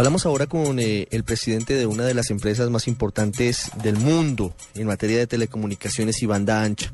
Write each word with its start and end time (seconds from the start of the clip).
Hablamos 0.00 0.24
ahora 0.24 0.46
con 0.46 0.80
eh, 0.80 1.08
el 1.10 1.24
presidente 1.24 1.74
de 1.74 1.84
una 1.84 2.04
de 2.06 2.14
las 2.14 2.30
empresas 2.30 2.70
más 2.70 2.88
importantes 2.88 3.70
del 3.82 3.98
mundo 3.98 4.54
en 4.74 4.86
materia 4.86 5.18
de 5.18 5.26
telecomunicaciones 5.26 6.22
y 6.22 6.26
banda 6.26 6.62
ancha. 6.62 6.90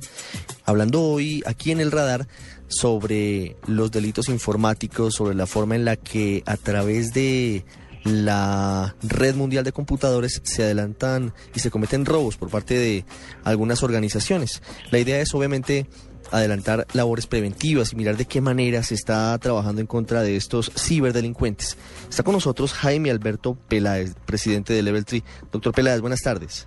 Hablando 0.65 1.01
hoy 1.05 1.41
aquí 1.46 1.70
en 1.70 1.79
el 1.79 1.92
radar 1.92 2.27
sobre 2.66 3.55
los 3.69 3.92
delitos 3.92 4.29
informáticos, 4.29 5.15
sobre 5.15 5.37
la 5.37 5.46
forma 5.46 5.77
en 5.77 5.84
la 5.84 5.95
que 5.95 6.42
a 6.46 6.56
través 6.56 7.12
de 7.12 7.65
la 8.06 8.95
red 9.02 9.34
mundial 9.34 9.65
de 9.65 9.73
computadores 9.73 10.41
se 10.45 10.62
adelantan 10.62 11.33
y 11.55 11.60
se 11.60 11.70
cometen 11.70 12.06
robos 12.06 12.37
por 12.37 12.51
parte 12.51 12.74
de 12.74 13.05
algunas 13.45 13.82
organizaciones. 13.82 14.62
La 14.91 14.98
idea 14.98 15.20
es 15.20 15.34
obviamente 15.34 15.87
adelantar 16.30 16.87
labores 16.92 17.27
preventivas 17.27 17.92
y 17.92 17.96
mirar 17.96 18.16
de 18.16 18.27
qué 18.27 18.41
manera 18.41 18.82
se 18.82 18.95
está 18.95 19.37
trabajando 19.38 19.80
en 19.80 19.87
contra 19.87 20.23
de 20.23 20.37
estos 20.37 20.73
ciberdelincuentes. 20.77 21.77
Está 22.09 22.23
con 22.23 22.34
nosotros 22.34 22.73
Jaime 22.73 23.10
Alberto 23.10 23.55
Peláez, 23.55 24.15
presidente 24.24 24.73
de 24.73 24.82
Level 24.82 25.04
3. 25.04 25.23
Doctor 25.52 25.73
Peláez, 25.73 26.01
buenas 26.01 26.21
tardes. 26.21 26.66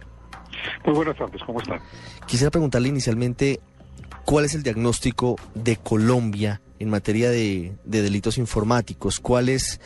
Muy 0.85 0.95
buenas 0.95 1.17
tardes, 1.17 1.41
¿cómo 1.45 1.61
están? 1.61 1.79
Quisiera 2.25 2.51
preguntarle 2.51 2.89
inicialmente 2.89 3.59
cuál 4.25 4.45
es 4.45 4.55
el 4.55 4.63
diagnóstico 4.63 5.37
de 5.55 5.77
Colombia 5.77 6.61
en 6.79 6.89
materia 6.89 7.29
de, 7.29 7.73
de 7.83 8.01
delitos 8.01 8.37
informáticos, 8.37 9.19
cuál 9.19 9.49
es 9.49 9.79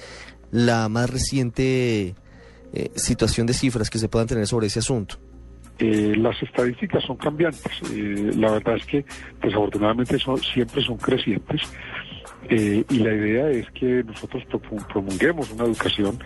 la 0.54 0.88
más 0.88 1.10
reciente 1.10 2.16
eh, 2.74 2.92
situación 2.96 3.48
de 3.48 3.54
cifras 3.54 3.90
que 3.90 3.98
se 3.98 4.08
puedan 4.08 4.28
tener 4.28 4.48
sobre 4.48 4.68
ese 4.68 4.80
asunto. 4.80 5.18
Eh, 5.80 6.14
las 6.16 6.42
estadísticas 6.42 7.04
son 7.04 7.18
cambiantes. 7.18 7.82
Eh, 7.92 8.32
la 8.38 8.52
verdad 8.52 8.78
es 8.78 8.86
que 8.86 9.06
desafortunadamente 9.42 10.20
son, 10.20 10.38
siempre 10.38 10.84
son 10.84 10.98
crecientes. 10.98 11.62
Eh, 12.50 12.84
y 12.90 13.00
la 13.00 13.14
idea 13.14 13.50
es 13.50 13.70
que 13.72 14.04
nosotros 14.04 14.44
promulguemos 14.92 15.50
una 15.52 15.64
educación 15.64 16.20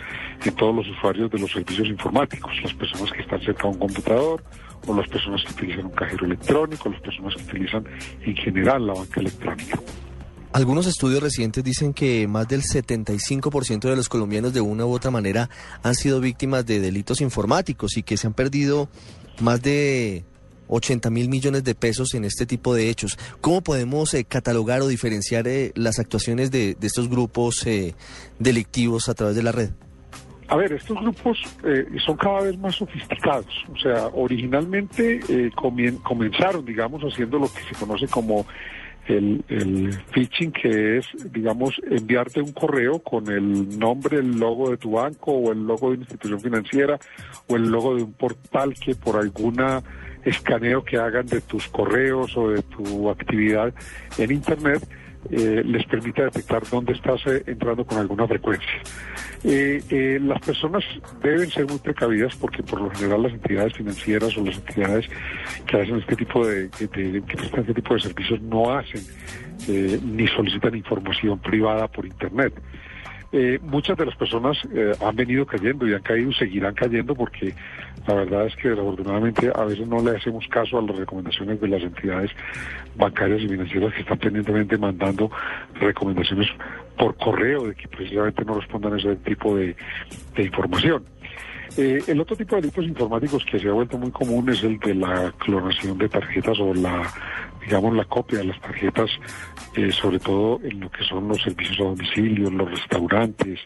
en 0.43 0.55
todos 0.55 0.75
los 0.75 0.87
usuarios 0.89 1.31
de 1.31 1.39
los 1.39 1.51
servicios 1.51 1.87
informáticos, 1.87 2.51
las 2.63 2.73
personas 2.73 3.11
que 3.11 3.21
están 3.21 3.39
cerca 3.39 3.63
de 3.63 3.69
un 3.69 3.79
computador, 3.79 4.43
o 4.87 4.95
las 4.95 5.07
personas 5.07 5.43
que 5.43 5.53
utilizan 5.53 5.85
un 5.85 5.91
cajero 5.91 6.25
electrónico, 6.25 6.89
las 6.89 7.01
personas 7.01 7.35
que 7.35 7.43
utilizan 7.43 7.85
en 8.21 8.35
general 8.35 8.87
la 8.87 8.93
banca 8.93 9.21
electrónica. 9.21 9.79
Algunos 10.53 10.87
estudios 10.87 11.21
recientes 11.21 11.63
dicen 11.63 11.93
que 11.93 12.27
más 12.27 12.47
del 12.47 12.63
75% 12.63 13.81
de 13.81 13.95
los 13.95 14.09
colombianos 14.09 14.53
de 14.53 14.61
una 14.61 14.85
u 14.85 14.91
otra 14.91 15.11
manera 15.11 15.49
han 15.83 15.93
sido 15.93 16.19
víctimas 16.19 16.65
de 16.65 16.79
delitos 16.79 17.21
informáticos 17.21 17.97
y 17.97 18.03
que 18.03 18.17
se 18.17 18.27
han 18.27 18.33
perdido 18.33 18.89
más 19.39 19.61
de 19.61 20.23
80 20.69 21.09
mil 21.09 21.29
millones 21.29 21.63
de 21.63 21.75
pesos 21.75 22.13
en 22.13 22.25
este 22.25 22.45
tipo 22.45 22.73
de 22.73 22.89
hechos. 22.89 23.19
¿Cómo 23.41 23.61
podemos 23.61 24.13
eh, 24.13 24.23
catalogar 24.23 24.81
o 24.81 24.87
diferenciar 24.87 25.47
eh, 25.47 25.71
las 25.75 25.99
actuaciones 25.99 26.49
de, 26.49 26.75
de 26.75 26.87
estos 26.87 27.09
grupos 27.09 27.65
eh, 27.67 27.93
delictivos 28.39 29.09
a 29.09 29.13
través 29.13 29.35
de 29.35 29.43
la 29.43 29.51
red? 29.51 29.71
A 30.49 30.55
ver, 30.55 30.71
estos 30.71 30.97
grupos 31.01 31.37
eh, 31.65 31.85
son 32.05 32.15
cada 32.15 32.41
vez 32.41 32.57
más 32.57 32.75
sofisticados. 32.75 33.65
O 33.73 33.77
sea, 33.77 34.07
originalmente 34.13 35.19
eh, 35.27 35.51
comenzaron, 36.03 36.65
digamos, 36.65 37.01
haciendo 37.01 37.37
lo 37.37 37.51
que 37.51 37.61
se 37.63 37.75
conoce 37.75 38.07
como 38.07 38.45
el, 39.07 39.43
el 39.49 39.93
phishing, 40.11 40.51
que 40.51 40.97
es, 40.97 41.07
digamos, 41.31 41.81
enviarte 41.89 42.41
un 42.41 42.51
correo 42.51 42.99
con 42.99 43.31
el 43.31 43.77
nombre, 43.77 44.19
el 44.19 44.39
logo 44.39 44.69
de 44.69 44.77
tu 44.77 44.91
banco 44.91 45.31
o 45.31 45.51
el 45.51 45.65
logo 45.65 45.89
de 45.89 45.95
una 45.95 46.03
institución 46.03 46.39
financiera 46.39 46.99
o 47.47 47.55
el 47.55 47.69
logo 47.69 47.95
de 47.95 48.03
un 48.03 48.13
portal 48.13 48.73
que 48.73 48.95
por 48.95 49.17
alguna 49.17 49.83
escaneo 50.23 50.83
que 50.83 50.97
hagan 50.97 51.25
de 51.25 51.41
tus 51.41 51.67
correos 51.67 52.35
o 52.35 52.49
de 52.49 52.61
tu 52.63 53.09
actividad 53.09 53.73
en 54.17 54.31
Internet 54.31 54.87
eh, 55.31 55.61
les 55.65 55.85
permite 55.85 56.23
detectar 56.23 56.63
dónde 56.69 56.93
estás 56.93 57.21
eh, 57.27 57.43
entrando 57.47 57.85
con 57.85 57.97
alguna 57.97 58.27
frecuencia. 58.27 58.69
Eh, 59.43 59.81
eh, 59.89 60.19
las 60.21 60.39
personas 60.41 60.83
deben 61.21 61.49
ser 61.49 61.65
muy 61.67 61.77
precavidas 61.79 62.35
porque 62.35 62.63
por 62.63 62.81
lo 62.81 62.89
general 62.91 63.23
las 63.23 63.33
entidades 63.33 63.73
financieras 63.73 64.35
o 64.37 64.43
las 64.43 64.55
entidades 64.57 65.05
que 65.65 65.81
hacen 65.81 65.97
este 65.97 66.15
tipo 66.15 66.45
de, 66.45 66.69
de- 66.69 66.87
de- 66.87 67.21
que 67.23 67.37
prestan 67.37 67.61
este 67.61 67.73
tipo 67.75 67.93
de 67.93 67.99
servicios 68.01 68.41
no 68.41 68.71
hacen 68.75 69.01
eh, 69.67 69.99
ni 70.03 70.27
solicitan 70.27 70.75
información 70.75 71.39
privada 71.39 71.87
por 71.87 72.05
internet. 72.05 72.53
Eh, 73.33 73.59
muchas 73.61 73.97
de 73.97 74.05
las 74.05 74.15
personas 74.15 74.57
eh, 74.73 74.93
han 75.01 75.15
venido 75.15 75.45
cayendo 75.45 75.85
y 75.85 75.93
han 75.93 76.01
caído 76.01 76.29
y 76.29 76.33
seguirán 76.33 76.73
cayendo 76.73 77.13
porque 77.13 77.53
la 78.07 78.13
verdad 78.13 78.45
es 78.45 78.55
que 78.55 78.69
desafortunadamente 78.69 79.51
a 79.53 79.65
veces 79.65 79.85
no 79.85 80.01
le 80.01 80.15
hacemos 80.15 80.47
caso 80.47 80.77
a 80.77 80.81
las 80.81 80.95
recomendaciones 80.95 81.59
de 81.59 81.67
las 81.67 81.83
entidades 81.83 82.31
bancarias 82.95 83.41
y 83.41 83.49
financieras 83.49 83.93
que 83.93 84.01
están 84.01 84.17
pendientemente 84.17 84.77
mandando 84.77 85.29
recomendaciones 85.73 86.47
por 86.97 87.17
correo 87.17 87.67
de 87.67 87.75
que 87.75 87.89
precisamente 87.89 88.45
no 88.45 88.53
respondan 88.53 88.97
ese 88.97 89.15
tipo 89.17 89.57
de, 89.57 89.75
de 90.35 90.43
información. 90.43 91.03
Eh, 91.75 92.01
el 92.07 92.19
otro 92.21 92.35
tipo 92.35 92.55
de 92.55 92.61
delitos 92.61 92.85
informáticos 92.85 93.45
que 93.45 93.59
se 93.59 93.67
ha 93.67 93.73
vuelto 93.73 93.97
muy 93.97 94.09
común 94.09 94.49
es 94.49 94.63
el 94.63 94.79
de 94.79 94.95
la 94.95 95.31
clonación 95.37 95.97
de 95.97 96.09
tarjetas 96.09 96.59
o 96.59 96.73
la, 96.73 97.03
digamos, 97.67 97.93
la 97.95 98.05
copia 98.05 98.39
de 98.39 98.45
las 98.45 98.61
tarjetas, 98.61 99.09
eh, 99.75 99.91
sobre 99.91 100.19
todo 100.19 100.59
en 100.63 100.79
lo 100.79 100.89
que 100.89 101.03
son 101.03 101.27
los 101.27 101.41
servicios 101.41 101.77
a 101.81 101.83
domicilio, 101.83 102.49
los 102.49 102.71
restaurantes, 102.71 103.59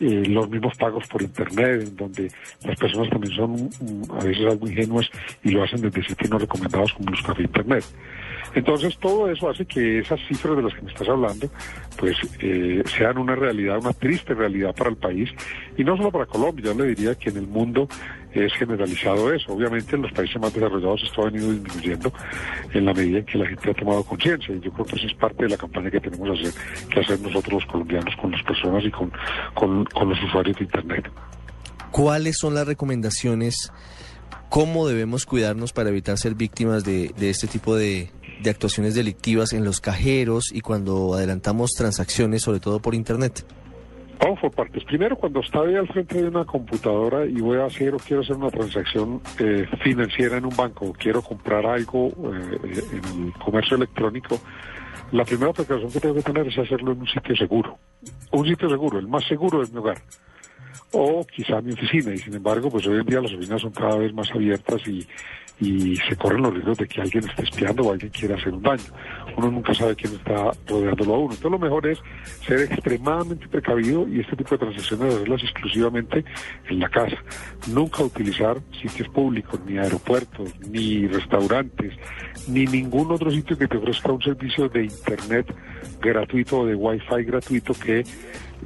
eh, 0.00 0.22
los 0.28 0.48
mismos 0.48 0.76
pagos 0.76 1.08
por 1.08 1.22
internet, 1.22 1.82
en 1.82 1.96
donde 1.96 2.30
las 2.64 2.78
personas 2.78 3.10
también 3.10 3.34
son 3.34 3.52
mm, 3.52 4.12
a 4.12 4.24
veces 4.24 4.46
algo 4.46 4.68
ingenuas 4.68 5.10
y 5.42 5.50
lo 5.50 5.64
hacen 5.64 5.80
desde 5.80 6.04
sitios 6.04 6.30
no 6.30 6.38
recomendados 6.38 6.92
como 6.92 7.10
los 7.10 7.22
cafés 7.22 7.46
internet. 7.46 7.84
Entonces 8.54 8.96
todo 8.98 9.30
eso 9.30 9.50
hace 9.50 9.64
que 9.64 9.98
esas 9.98 10.20
cifras 10.28 10.56
de 10.56 10.62
las 10.62 10.74
que 10.74 10.82
me 10.82 10.92
estás 10.92 11.08
hablando, 11.08 11.48
pues 11.96 12.16
eh, 12.40 12.82
sean 12.86 13.18
una 13.18 13.34
realidad, 13.34 13.78
una 13.78 13.92
triste 13.92 14.34
realidad 14.34 14.74
para 14.74 14.90
el 14.90 14.96
país 14.96 15.30
y 15.76 15.82
no 15.82 15.96
solo 15.96 16.12
para 16.12 16.26
Colombia. 16.26 16.66
Yo 16.66 16.74
le 16.74 16.94
diría 16.94 17.14
que 17.14 17.30
en 17.30 17.38
el 17.38 17.46
mundo 17.46 17.88
es 18.34 18.52
generalizado 18.54 19.32
eso. 19.32 19.52
Obviamente 19.52 19.96
en 19.96 20.02
los 20.02 20.12
países 20.12 20.40
más 20.40 20.52
desarrollados 20.52 21.02
esto 21.02 21.22
ha 21.22 21.30
venido 21.30 21.52
disminuyendo 21.52 22.12
en 22.72 22.84
la 22.84 22.94
medida 22.94 23.18
en 23.18 23.24
que 23.24 23.38
la 23.38 23.46
gente 23.46 23.70
ha 23.70 23.74
tomado 23.74 24.02
conciencia 24.04 24.54
y 24.54 24.60
yo 24.60 24.72
creo 24.72 24.86
que 24.86 24.96
eso 24.96 25.06
es 25.06 25.14
parte 25.14 25.44
de 25.44 25.50
la 25.50 25.56
campaña 25.56 25.90
que 25.90 26.00
tenemos 26.00 26.40
que 26.40 26.48
hacer, 26.48 26.88
que 26.88 27.00
hacer 27.00 27.20
nosotros 27.20 27.52
los 27.52 27.66
colombianos 27.66 28.14
con 28.16 28.30
las 28.32 28.42
personas 28.42 28.84
y 28.84 28.90
con, 28.90 29.12
con, 29.54 29.84
con 29.86 30.08
los 30.08 30.22
usuarios 30.22 30.56
de 30.56 30.64
Internet. 30.64 31.10
¿Cuáles 31.90 32.36
son 32.38 32.54
las 32.54 32.66
recomendaciones? 32.66 33.70
¿Cómo 34.48 34.86
debemos 34.86 35.26
cuidarnos 35.26 35.72
para 35.72 35.90
evitar 35.90 36.18
ser 36.18 36.34
víctimas 36.34 36.84
de, 36.84 37.12
de 37.16 37.30
este 37.30 37.46
tipo 37.46 37.74
de, 37.76 38.10
de 38.42 38.50
actuaciones 38.50 38.94
delictivas 38.94 39.52
en 39.52 39.64
los 39.64 39.80
cajeros 39.80 40.50
y 40.52 40.60
cuando 40.60 41.14
adelantamos 41.14 41.70
transacciones, 41.72 42.42
sobre 42.42 42.60
todo 42.60 42.80
por 42.80 42.94
Internet? 42.94 43.46
Vamos 44.22 44.38
por 44.38 44.52
partes. 44.52 44.84
Primero, 44.84 45.16
cuando 45.16 45.40
estoy 45.40 45.74
al 45.74 45.88
frente 45.88 46.22
de 46.22 46.28
una 46.28 46.44
computadora 46.44 47.26
y 47.26 47.40
voy 47.40 47.58
a 47.58 47.64
hacer 47.64 47.92
o 47.92 47.96
quiero 47.96 48.22
hacer 48.22 48.36
una 48.36 48.50
transacción 48.50 49.20
eh, 49.40 49.66
financiera 49.82 50.36
en 50.36 50.44
un 50.44 50.54
banco 50.54 50.86
o 50.86 50.92
quiero 50.92 51.22
comprar 51.22 51.66
algo 51.66 52.06
eh, 52.06 52.80
en 52.92 53.24
el 53.26 53.32
comercio 53.32 53.76
electrónico, 53.76 54.38
la 55.10 55.24
primera 55.24 55.52
precaución 55.52 55.90
que 55.90 55.98
tengo 55.98 56.14
que 56.14 56.22
tener 56.22 56.46
es 56.46 56.56
hacerlo 56.56 56.92
en 56.92 57.00
un 57.00 57.08
sitio 57.08 57.34
seguro. 57.34 57.78
Un 58.30 58.46
sitio 58.46 58.68
seguro, 58.68 59.00
el 59.00 59.08
más 59.08 59.24
seguro 59.24 59.60
es 59.60 59.72
mi 59.72 59.78
hogar. 59.78 60.00
O 60.92 61.26
quizá 61.26 61.60
mi 61.60 61.72
oficina. 61.72 62.14
Y 62.14 62.18
sin 62.18 62.34
embargo, 62.34 62.70
pues 62.70 62.86
hoy 62.86 63.00
en 63.00 63.06
día 63.06 63.20
las 63.20 63.32
oficinas 63.32 63.60
son 63.60 63.72
cada 63.72 63.96
vez 63.96 64.14
más 64.14 64.30
abiertas 64.30 64.86
y, 64.86 65.04
y 65.62 65.96
se 66.08 66.16
corren 66.16 66.42
los 66.42 66.52
riesgos 66.52 66.78
de 66.78 66.88
que 66.88 67.00
alguien 67.00 67.28
esté 67.28 67.44
espiando 67.44 67.84
o 67.84 67.92
alguien 67.92 68.10
quiera 68.10 68.34
hacer 68.34 68.52
un 68.52 68.62
daño. 68.62 68.82
Uno 69.36 69.50
nunca 69.50 69.72
sabe 69.72 69.94
quién 69.94 70.12
está 70.14 70.50
rodeándolo 70.66 71.14
a 71.14 71.18
uno. 71.18 71.34
Entonces 71.34 71.50
lo 71.52 71.58
mejor 71.58 71.86
es 71.86 71.98
ser 72.44 72.60
extremadamente 72.62 73.46
precavido 73.46 74.08
y 74.08 74.20
este 74.20 74.34
tipo 74.34 74.50
de 74.50 74.58
transacciones 74.58 75.14
hacerlas 75.14 75.42
exclusivamente 75.42 76.24
en 76.68 76.80
la 76.80 76.88
casa. 76.88 77.16
Nunca 77.68 78.02
utilizar 78.02 78.58
sitios 78.80 79.08
públicos, 79.10 79.60
ni 79.64 79.78
aeropuertos, 79.78 80.52
ni 80.68 81.06
restaurantes, 81.06 81.94
ni 82.48 82.64
ningún 82.64 83.12
otro 83.12 83.30
sitio 83.30 83.56
que 83.56 83.68
te 83.68 83.76
ofrezca 83.76 84.10
un 84.10 84.22
servicio 84.22 84.68
de 84.68 84.84
internet 84.84 85.54
gratuito 86.00 86.60
o 86.60 86.66
de 86.66 86.74
wifi 86.74 87.22
gratuito 87.22 87.72
que 87.74 88.04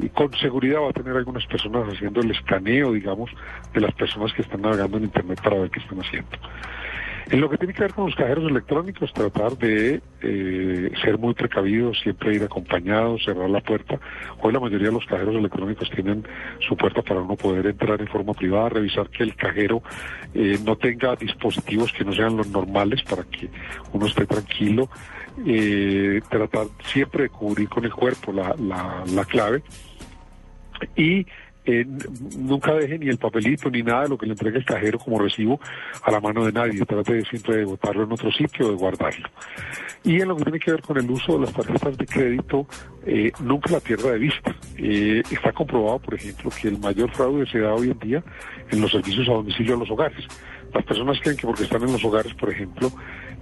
y 0.00 0.08
con 0.10 0.30
seguridad 0.34 0.80
va 0.80 0.90
a 0.90 0.92
tener 0.92 1.16
algunas 1.16 1.46
personas 1.46 1.88
haciendo 1.88 2.20
el 2.20 2.30
escaneo, 2.30 2.92
digamos, 2.92 3.30
de 3.72 3.80
las 3.80 3.94
personas 3.94 4.32
que 4.34 4.42
están 4.42 4.60
navegando 4.60 4.98
en 4.98 5.04
Internet 5.04 5.40
para 5.42 5.58
ver 5.58 5.70
qué 5.70 5.80
están 5.80 6.00
haciendo. 6.00 6.36
En 7.28 7.40
lo 7.40 7.50
que 7.50 7.58
tiene 7.58 7.74
que 7.74 7.82
ver 7.82 7.92
con 7.92 8.06
los 8.06 8.14
cajeros 8.14 8.48
electrónicos, 8.48 9.12
tratar 9.12 9.58
de 9.58 10.00
eh, 10.22 10.92
ser 11.02 11.18
muy 11.18 11.34
precavidos, 11.34 11.98
siempre 11.98 12.36
ir 12.36 12.44
acompañados, 12.44 13.24
cerrar 13.24 13.50
la 13.50 13.60
puerta. 13.60 13.98
Hoy 14.40 14.52
la 14.52 14.60
mayoría 14.60 14.88
de 14.88 14.92
los 14.92 15.06
cajeros 15.06 15.34
electrónicos 15.34 15.90
tienen 15.90 16.24
su 16.60 16.76
puerta 16.76 17.02
para 17.02 17.20
uno 17.20 17.34
poder 17.34 17.66
entrar 17.66 18.00
en 18.00 18.06
forma 18.06 18.32
privada, 18.32 18.68
revisar 18.68 19.10
que 19.10 19.24
el 19.24 19.34
cajero 19.34 19.82
eh, 20.34 20.56
no 20.64 20.76
tenga 20.76 21.16
dispositivos 21.16 21.92
que 21.92 22.04
no 22.04 22.12
sean 22.12 22.36
los 22.36 22.46
normales 22.48 23.02
para 23.02 23.24
que 23.24 23.50
uno 23.92 24.06
esté 24.06 24.24
tranquilo. 24.26 24.88
Eh, 25.44 26.20
tratar 26.30 26.68
siempre 26.84 27.24
de 27.24 27.28
cubrir 27.28 27.68
con 27.68 27.84
el 27.84 27.92
cuerpo 27.92 28.32
la, 28.32 28.54
la, 28.58 29.04
la 29.12 29.24
clave 29.24 29.62
y 30.96 31.26
eh, 31.66 31.84
nunca 32.38 32.74
deje 32.74 32.98
ni 32.98 33.08
el 33.08 33.18
papelito 33.18 33.68
ni 33.70 33.82
nada 33.82 34.04
de 34.04 34.08
lo 34.10 34.18
que 34.18 34.26
le 34.26 34.32
entregue 34.32 34.58
el 34.58 34.64
cajero 34.64 34.98
como 34.98 35.18
recibo 35.18 35.60
a 36.02 36.10
la 36.10 36.20
mano 36.20 36.44
de 36.44 36.52
nadie. 36.52 36.84
Trate 36.84 37.22
siempre 37.24 37.56
de 37.56 37.64
botarlo 37.64 38.04
en 38.04 38.12
otro 38.12 38.30
sitio 38.30 38.68
o 38.68 38.70
de 38.70 38.76
guardarlo. 38.76 39.28
Y 40.04 40.20
en 40.20 40.28
lo 40.28 40.36
que 40.36 40.44
tiene 40.44 40.60
que 40.60 40.70
ver 40.70 40.82
con 40.82 40.96
el 40.96 41.10
uso 41.10 41.32
de 41.34 41.46
las 41.46 41.52
tarjetas 41.52 41.98
de 41.98 42.06
crédito, 42.06 42.66
eh, 43.04 43.32
nunca 43.40 43.72
la 43.72 43.80
pierda 43.80 44.12
de 44.12 44.18
vista. 44.18 44.54
Eh, 44.78 45.22
está 45.30 45.52
comprobado, 45.52 45.98
por 45.98 46.14
ejemplo, 46.14 46.50
que 46.50 46.68
el 46.68 46.78
mayor 46.78 47.10
fraude 47.10 47.46
se 47.46 47.58
da 47.58 47.74
hoy 47.74 47.90
en 47.90 47.98
día 47.98 48.24
en 48.70 48.80
los 48.80 48.92
servicios 48.92 49.28
a 49.28 49.32
domicilio 49.32 49.74
a 49.74 49.78
los 49.78 49.90
hogares. 49.90 50.24
Las 50.72 50.84
personas 50.84 51.18
creen 51.20 51.36
que 51.36 51.46
porque 51.46 51.64
están 51.64 51.82
en 51.82 51.92
los 51.92 52.04
hogares, 52.04 52.32
por 52.34 52.50
ejemplo, 52.50 52.92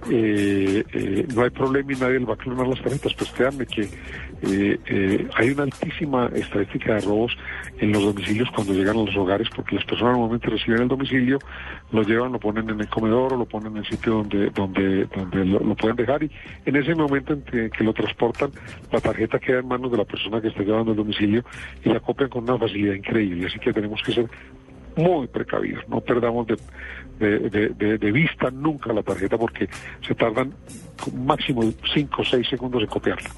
eh, 0.09 0.83
eh, 0.93 1.27
no 1.33 1.43
hay 1.43 1.49
problema 1.49 1.93
y 1.93 1.95
nadie 1.95 2.19
le 2.19 2.25
va 2.25 2.35
a 2.35 2.37
clonar 2.37 2.67
las 2.67 2.81
tarjetas. 2.81 3.13
Pues 3.13 3.31
créanme 3.31 3.65
que 3.65 3.89
eh, 4.41 4.79
eh, 4.85 5.27
hay 5.35 5.49
una 5.49 5.63
altísima 5.63 6.29
estadística 6.33 6.95
de 6.95 7.01
robos 7.01 7.35
en 7.79 7.91
los 7.91 8.03
domicilios 8.03 8.49
cuando 8.51 8.73
llegan 8.73 8.97
a 8.97 9.03
los 9.03 9.15
hogares, 9.15 9.47
porque 9.55 9.75
las 9.75 9.85
personas 9.85 10.13
normalmente 10.13 10.49
reciben 10.49 10.83
el 10.83 10.87
domicilio, 10.87 11.39
lo 11.91 12.03
llevan, 12.03 12.31
lo 12.31 12.39
ponen 12.39 12.69
en 12.69 12.79
el 12.79 12.87
comedor 12.87 13.33
o 13.33 13.37
lo 13.37 13.45
ponen 13.45 13.73
en 13.73 13.77
el 13.77 13.85
sitio 13.85 14.15
donde 14.15 14.49
donde 14.51 15.05
donde 15.05 15.45
lo, 15.45 15.59
lo 15.59 15.75
pueden 15.75 15.95
dejar 15.95 16.23
y 16.23 16.31
en 16.65 16.75
ese 16.75 16.93
momento 16.93 17.33
en 17.33 17.41
que, 17.41 17.69
que, 17.69 17.83
lo 17.83 17.93
transportan, 17.93 18.51
la 18.91 19.01
tarjeta 19.01 19.39
queda 19.39 19.59
en 19.59 19.67
manos 19.67 19.91
de 19.91 19.97
la 19.97 20.05
persona 20.05 20.41
que 20.41 20.49
está 20.49 20.63
llevando 20.63 20.91
el 20.91 20.97
domicilio 20.97 21.43
y 21.83 21.89
la 21.89 21.99
copian 21.99 22.29
con 22.29 22.43
una 22.43 22.57
facilidad 22.57 22.93
increíble. 22.93 23.47
Así 23.47 23.59
que 23.59 23.73
tenemos 23.73 24.01
que 24.03 24.13
ser 24.13 24.29
muy 24.95 25.27
precavidos, 25.27 25.87
no 25.87 26.01
perdamos 26.01 26.47
de, 26.47 26.57
de, 27.19 28.11
vista 28.11 28.51
nunca 28.51 28.93
la 28.93 29.03
tarjeta 29.03 29.37
porque 29.37 29.69
se 30.05 30.15
tardan 30.15 30.53
máximo 31.13 31.63
5 31.93 32.21
o 32.21 32.25
6 32.25 32.47
segundos 32.47 32.81
en 32.81 32.87
copiarla. 32.87 33.29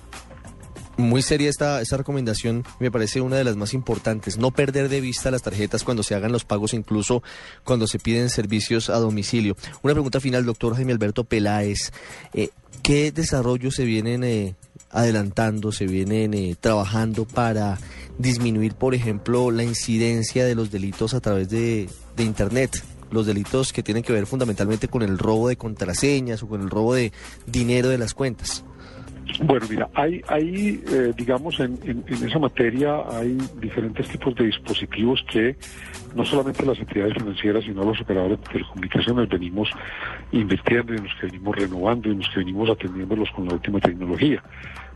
Muy 0.98 1.22
seria 1.22 1.48
esta, 1.48 1.80
esta 1.80 1.98
recomendación, 1.98 2.64
me 2.80 2.90
parece 2.90 3.22
una 3.22 3.36
de 3.36 3.44
las 3.44 3.56
más 3.56 3.76
importantes. 3.76 4.40
No 4.40 4.50
perder 4.50 4.90
de 4.90 5.00
vista 5.00 5.30
las 5.30 5.44
tarjetas 5.44 5.84
cuando 5.84 6.02
se 6.02 6.16
hagan 6.16 6.32
los 6.32 6.44
pagos, 6.44 6.74
incluso 6.74 7.22
cuando 7.64 7.86
se 7.86 8.00
piden 8.00 8.30
servicios 8.30 8.90
a 8.90 8.98
domicilio. 8.98 9.56
Una 9.84 9.94
pregunta 9.94 10.20
final, 10.20 10.44
doctor 10.44 10.76
Jaime 10.76 10.94
Alberto 10.94 11.24
Peláez. 11.24 11.92
Eh, 12.34 12.50
¿Qué 12.84 13.12
desarrollos 13.12 13.76
se 13.76 13.86
vienen 13.86 14.24
eh, 14.24 14.56
adelantando, 14.92 15.72
se 15.72 15.88
vienen 15.88 16.34
eh, 16.34 16.56
trabajando 16.60 17.26
para 17.26 17.78
disminuir, 18.18 18.76
por 18.76 18.96
ejemplo, 18.96 19.52
la 19.52 19.64
incidencia 19.64 20.46
de 20.46 20.56
los 20.56 20.72
delitos 20.72 21.14
a 21.14 21.20
través 21.20 21.50
de, 21.50 21.90
de 22.16 22.24
Internet? 22.24 22.84
Los 23.12 23.26
delitos 23.26 23.74
que 23.74 23.84
tienen 23.84 24.04
que 24.04 24.14
ver 24.14 24.26
fundamentalmente 24.26 24.88
con 24.88 25.02
el 25.02 25.18
robo 25.18 25.48
de 25.48 25.58
contraseñas 25.58 26.44
o 26.44 26.48
con 26.48 26.62
el 26.62 26.70
robo 26.70 26.94
de 26.94 27.12
dinero 27.46 27.90
de 27.90 27.98
las 27.98 28.14
cuentas. 28.14 28.64
Bueno, 29.44 29.66
mira, 29.70 29.90
hay, 29.94 30.22
hay 30.28 30.82
eh, 30.88 31.14
digamos, 31.16 31.60
en, 31.60 31.78
en, 31.84 32.04
en, 32.08 32.28
esa 32.28 32.40
materia 32.40 33.02
hay 33.12 33.38
diferentes 33.60 34.08
tipos 34.08 34.36
de 34.36 34.46
dispositivos 34.46 35.24
que 35.30 35.56
no 36.16 36.26
solamente 36.26 36.66
las 36.66 36.80
entidades 36.80 37.14
financieras, 37.14 37.64
sino 37.64 37.84
los 37.84 38.00
operadores 38.02 38.40
de 38.40 38.46
telecomunicaciones 38.48 39.30
venimos 39.30 39.70
invirtiendo 40.32 40.94
en 40.94 41.04
los 41.04 41.14
que 41.16 41.28
venimos 41.28 41.56
renovando 41.56 42.10
en 42.10 42.20
los 42.20 42.30
que 42.30 42.40
venimos 42.40 42.70
atendiéndolos 42.70 43.30
con 43.32 43.48
la 43.48 43.54
última 43.54 43.80
tecnología. 43.80 44.42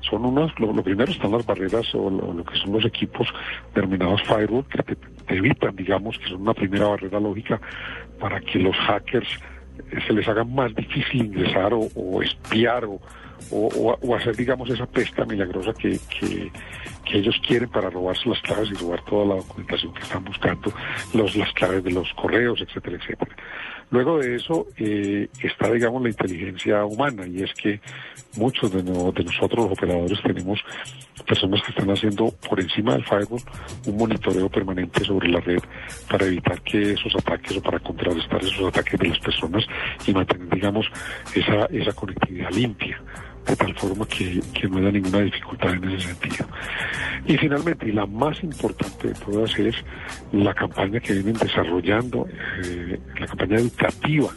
Son 0.02 0.26
unas, 0.26 0.52
lo, 0.60 0.74
primero 0.82 1.12
están 1.12 1.32
las 1.32 1.46
barreras 1.46 1.94
o 1.94 2.10
lo, 2.10 2.44
que 2.44 2.58
son 2.58 2.74
los 2.74 2.86
equipos 2.86 3.28
denominados 3.76 4.22
firewall 4.24 4.66
que 4.66 4.84
te, 4.84 4.98
evitan, 5.28 5.76
digamos, 5.76 6.18
que 6.18 6.30
son 6.30 6.42
una 6.42 6.54
primera 6.54 6.88
barrera 6.88 7.20
lógica 7.20 7.62
para 8.20 8.40
que 8.42 8.60
los 8.60 8.76
hackers 8.76 9.28
se 10.08 10.14
les 10.14 10.28
haga 10.28 10.44
más 10.44 10.74
difícil 10.76 11.26
ingresar 11.26 11.74
o, 11.74 11.88
o 11.96 12.22
espiar 12.22 12.86
o, 12.86 13.00
o, 13.52 14.16
hacer, 14.16 14.36
digamos, 14.36 14.70
esa 14.70 14.86
pesca 14.86 15.26
milagrosa 15.26 15.74
que, 15.74 16.00
que, 16.20 16.52
que, 17.06 17.18
ellos 17.18 17.36
quieren 17.46 17.70
para 17.70 17.90
robarse 17.90 18.30
las 18.30 18.42
claves 18.42 18.70
y 18.72 18.76
robar 18.76 19.04
toda 19.06 19.26
la 19.26 19.36
documentación 19.36 19.94
que 19.94 20.02
están 20.02 20.24
buscando, 20.24 20.72
los, 21.14 21.36
las 21.36 21.52
claves 21.54 21.84
de 21.84 21.92
los 21.92 22.12
correos, 22.14 22.62
etcétera, 22.62 22.98
etcétera. 22.98 23.36
Luego 23.92 24.20
de 24.20 24.36
eso 24.36 24.68
eh, 24.78 25.28
está, 25.44 25.70
digamos, 25.70 26.02
la 26.02 26.10
inteligencia 26.10 26.86
humana 26.86 27.28
y 27.28 27.44
es 27.44 27.54
que 27.54 27.82
muchos 28.38 28.72
de, 28.72 28.82
no, 28.84 29.12
de 29.12 29.26
nosotros 29.26 29.66
los 29.66 29.78
operadores 29.78 30.22
tenemos 30.24 30.62
personas 31.28 31.62
que 31.62 31.72
están 31.72 31.90
haciendo 31.92 32.34
por 32.50 32.62
encima 32.62 32.94
del 32.94 33.04
firewall 33.04 33.42
un 33.86 33.98
monitoreo 33.98 34.48
permanente 34.50 35.04
sobre 35.04 35.28
la 35.28 35.42
red 35.42 35.60
para 36.10 36.26
evitar 36.26 36.62
que 36.62 36.94
esos 36.94 37.14
ataques 37.16 37.58
o 37.58 37.62
para 37.62 37.80
contrarrestar 37.80 38.42
esos 38.42 38.66
ataques 38.66 38.98
de 38.98 39.10
las 39.10 39.20
personas 39.20 39.66
y 40.08 40.14
mantener, 40.14 40.50
digamos, 40.50 40.88
esa, 41.36 41.66
esa 41.66 41.92
conectividad 41.92 42.50
limpia 42.52 42.98
de 43.52 43.58
tal 43.58 43.74
forma 43.76 44.06
que, 44.08 44.42
que, 44.54 44.68
no 44.70 44.78
haya 44.78 44.92
ninguna 44.92 45.20
dificultad 45.20 45.74
en 45.74 45.84
ese 45.92 46.08
sentido. 46.08 46.48
Y 47.26 47.38
finalmente, 47.38 47.86
y 47.88 47.92
la 47.92 48.06
más 48.06 48.42
importante 48.44 49.10
de 49.10 49.14
todas 49.14 49.60
es 49.60 49.76
la 50.32 50.54
campaña 50.54 51.02
que 51.02 51.14
vienen 51.14 51.34
desarrollando, 51.34 52.28
eh, 52.64 52.98
la 53.20 53.28
campaña 53.28 53.58
educativa 53.58 54.30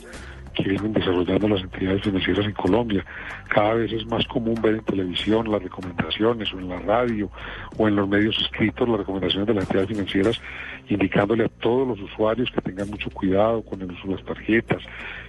que 0.54 0.68
vienen 0.68 0.92
desarrollando 0.92 1.48
las 1.48 1.62
entidades 1.62 2.02
financieras 2.02 2.46
en 2.46 2.52
Colombia. 2.52 3.04
Cada 3.48 3.74
vez 3.74 3.92
es 3.92 4.06
más 4.06 4.26
común 4.26 4.54
ver 4.60 4.74
en 4.74 4.84
televisión 4.84 5.50
las 5.50 5.62
recomendaciones 5.62 6.52
o 6.52 6.58
en 6.58 6.68
la 6.68 6.78
radio 6.80 7.30
o 7.76 7.88
en 7.88 7.96
los 7.96 8.08
medios 8.08 8.36
escritos 8.40 8.88
las 8.88 8.98
recomendaciones 8.98 9.46
de 9.46 9.54
las 9.54 9.64
entidades 9.64 9.88
financieras 9.88 10.40
indicándole 10.88 11.44
a 11.44 11.48
todos 11.48 11.86
los 11.88 12.00
usuarios 12.00 12.50
que 12.50 12.60
tengan 12.60 12.90
mucho 12.90 13.10
cuidado 13.10 13.62
con 13.62 13.80
el 13.80 13.90
uso 13.90 14.08
de 14.08 14.14
las 14.14 14.24
tarjetas, 14.24 14.82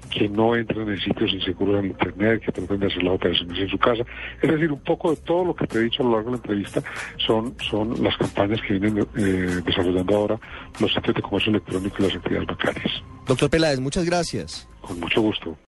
que 0.10 0.28
no 0.30 0.56
entren 0.56 0.90
en 0.90 1.00
sitios 1.00 1.34
inseguros 1.34 1.80
en 1.80 1.92
Internet, 1.92 2.44
que 2.46 2.52
traten 2.52 2.80
de 2.80 2.88
hacer 2.88 3.04
las 3.04 3.16
operaciones 3.16 3.60
en 3.60 3.70
su 3.70 3.78
casa. 3.78 4.04
Es 4.42 4.50
decir, 4.50 4.72
un 4.72 4.82
poco 4.82 5.12
de 5.12 5.18
todo 5.18 5.46
lo 5.46 5.56
que 5.56 5.68
te 5.68 5.80
he 5.80 5.82
dicho 5.82 6.04
a 6.04 6.06
lo 6.06 6.12
largo 6.14 6.32
de 6.32 6.38
la 6.38 6.38
entrevista 6.38 6.84
son, 7.18 7.56
son 7.70 8.04
las 8.04 8.16
campañas 8.18 8.60
que 8.62 8.78
vienen 8.78 9.06
eh, 9.16 9.62
desarrollando 9.66 10.16
ahora 10.16 10.40
los 10.80 10.94
centros 10.94 11.16
de 11.16 11.22
comercio 11.22 11.52
electrónico 11.52 11.96
y 12.00 12.04
las 12.04 12.16
entidades 12.16 12.48
bancarias. 12.48 13.04
Doctor 13.28 13.50
Peláez, 13.50 13.80
muchas 13.80 14.06
gracias. 14.06 14.68
Con 14.82 15.00
mucho 15.00 15.22
gusto. 15.22 15.58